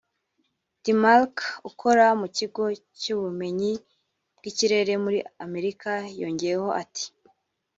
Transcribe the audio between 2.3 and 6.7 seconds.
kigo cy’ubumenyi bw’ikirere muri Amerika yongeyeho